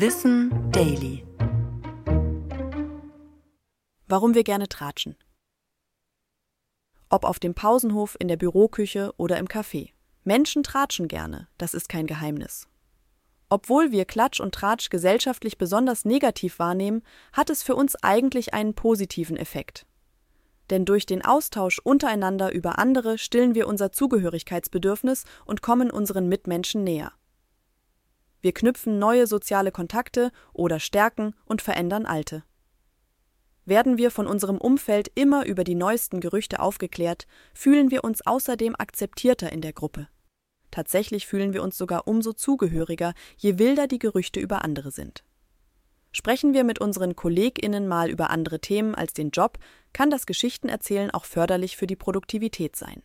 Wissen 0.00 0.70
Daily. 0.70 1.26
Warum 4.06 4.36
wir 4.36 4.44
gerne 4.44 4.68
tratschen. 4.68 5.16
Ob 7.08 7.24
auf 7.24 7.40
dem 7.40 7.54
Pausenhof, 7.54 8.16
in 8.20 8.28
der 8.28 8.36
Büroküche 8.36 9.12
oder 9.16 9.38
im 9.38 9.48
Café. 9.48 9.90
Menschen 10.22 10.62
tratschen 10.62 11.08
gerne, 11.08 11.48
das 11.58 11.74
ist 11.74 11.88
kein 11.88 12.06
Geheimnis. 12.06 12.68
Obwohl 13.48 13.90
wir 13.90 14.04
Klatsch 14.04 14.38
und 14.38 14.54
Tratsch 14.54 14.88
gesellschaftlich 14.88 15.58
besonders 15.58 16.04
negativ 16.04 16.60
wahrnehmen, 16.60 17.02
hat 17.32 17.50
es 17.50 17.64
für 17.64 17.74
uns 17.74 17.96
eigentlich 18.00 18.54
einen 18.54 18.74
positiven 18.74 19.36
Effekt. 19.36 19.84
Denn 20.70 20.84
durch 20.84 21.06
den 21.06 21.24
Austausch 21.24 21.80
untereinander 21.80 22.52
über 22.52 22.78
andere 22.78 23.18
stillen 23.18 23.56
wir 23.56 23.66
unser 23.66 23.90
Zugehörigkeitsbedürfnis 23.90 25.24
und 25.44 25.60
kommen 25.60 25.90
unseren 25.90 26.28
Mitmenschen 26.28 26.84
näher. 26.84 27.17
Wir 28.40 28.52
knüpfen 28.52 28.98
neue 28.98 29.26
soziale 29.26 29.72
Kontakte 29.72 30.30
oder 30.52 30.80
stärken 30.80 31.34
und 31.44 31.62
verändern 31.62 32.06
alte. 32.06 32.44
Werden 33.64 33.98
wir 33.98 34.10
von 34.10 34.26
unserem 34.26 34.58
Umfeld 34.58 35.10
immer 35.14 35.44
über 35.44 35.62
die 35.62 35.74
neuesten 35.74 36.20
Gerüchte 36.20 36.60
aufgeklärt, 36.60 37.26
fühlen 37.52 37.90
wir 37.90 38.02
uns 38.02 38.26
außerdem 38.26 38.74
akzeptierter 38.78 39.52
in 39.52 39.60
der 39.60 39.74
Gruppe. 39.74 40.08
Tatsächlich 40.70 41.26
fühlen 41.26 41.52
wir 41.52 41.62
uns 41.62 41.76
sogar 41.76 42.06
umso 42.06 42.32
zugehöriger, 42.32 43.12
je 43.36 43.58
wilder 43.58 43.86
die 43.86 43.98
Gerüchte 43.98 44.40
über 44.40 44.64
andere 44.64 44.90
sind. 44.90 45.24
Sprechen 46.12 46.54
wir 46.54 46.64
mit 46.64 46.80
unseren 46.80 47.16
KollegInnen 47.16 47.86
mal 47.86 48.08
über 48.08 48.30
andere 48.30 48.60
Themen 48.60 48.94
als 48.94 49.12
den 49.12 49.30
Job, 49.30 49.58
kann 49.92 50.10
das 50.10 50.26
Geschichtenerzählen 50.26 51.10
auch 51.10 51.26
förderlich 51.26 51.76
für 51.76 51.86
die 51.86 51.96
Produktivität 51.96 52.76
sein. 52.76 53.02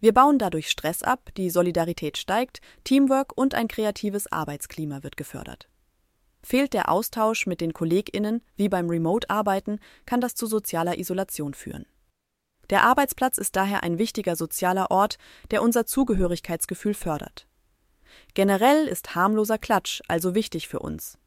Wir 0.00 0.14
bauen 0.14 0.38
dadurch 0.38 0.70
Stress 0.70 1.02
ab, 1.02 1.30
die 1.36 1.50
Solidarität 1.50 2.18
steigt, 2.18 2.60
Teamwork 2.84 3.36
und 3.36 3.54
ein 3.54 3.66
kreatives 3.66 4.30
Arbeitsklima 4.30 5.02
wird 5.02 5.16
gefördert. 5.16 5.68
Fehlt 6.42 6.72
der 6.72 6.88
Austausch 6.88 7.46
mit 7.46 7.60
den 7.60 7.72
KollegInnen, 7.72 8.42
wie 8.54 8.68
beim 8.68 8.88
Remote-Arbeiten, 8.88 9.80
kann 10.06 10.20
das 10.20 10.36
zu 10.36 10.46
sozialer 10.46 10.98
Isolation 10.98 11.52
führen. 11.52 11.84
Der 12.70 12.84
Arbeitsplatz 12.84 13.38
ist 13.38 13.56
daher 13.56 13.82
ein 13.82 13.98
wichtiger 13.98 14.36
sozialer 14.36 14.90
Ort, 14.90 15.18
der 15.50 15.62
unser 15.62 15.84
Zugehörigkeitsgefühl 15.84 16.94
fördert. 16.94 17.48
Generell 18.34 18.86
ist 18.86 19.14
harmloser 19.14 19.58
Klatsch 19.58 20.00
also 20.06 20.34
wichtig 20.34 20.68
für 20.68 20.78
uns. 20.78 21.18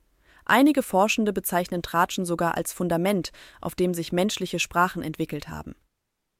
Einige 0.46 0.82
Forschende 0.82 1.34
bezeichnen 1.34 1.82
Tratschen 1.82 2.26
sogar 2.26 2.56
als 2.56 2.74
Fundament, 2.74 3.32
auf 3.60 3.76
dem 3.76 3.94
sich 3.94 4.12
menschliche 4.12 4.60
Sprachen 4.60 5.04
entwickelt 5.04 5.50
haben. 5.50 5.76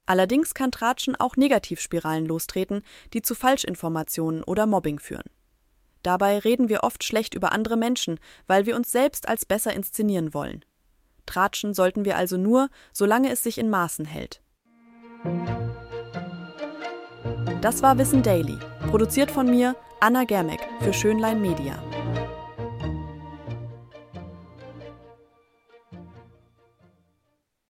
Allerdings 0.06 0.54
kann 0.54 0.72
Tratschen 0.72 1.16
auch 1.16 1.36
Negativspiralen 1.36 2.26
lostreten, 2.26 2.82
die 3.14 3.22
zu 3.22 3.36
Falschinformationen 3.36 4.44
oder 4.44 4.66
Mobbing 4.66 5.00
führen. 5.00 5.30
Dabei 6.04 6.40
reden 6.40 6.70
wir 6.70 6.84
oft 6.84 7.04
schlecht 7.04 7.34
über 7.34 7.52
andere 7.52 7.78
Menschen, 7.78 8.20
weil 8.48 8.66
wir 8.66 8.76
uns 8.76 8.92
selbst 8.92 9.28
als 9.28 9.46
besser 9.46 9.74
inszenieren 9.74 10.34
wollen. 10.34 10.66
Tratschen 11.26 11.74
sollten 11.74 12.06
wir 12.06 12.18
also 12.18 12.38
nur, 12.38 12.70
solange 12.92 13.32
es 13.32 13.44
sich 13.44 13.58
in 13.58 13.70
Maßen 13.70 14.06
hält. 14.06 14.42
Das 17.62 17.84
war 17.84 17.98
Wissen 18.00 18.24
Daily, 18.24 18.58
produziert 18.90 19.30
von 19.30 19.50
mir, 19.50 19.76
Anna 20.00 20.24
Germeck, 20.24 20.62
für 20.82 20.94
Schönlein 20.94 21.42
Media. 21.42 21.91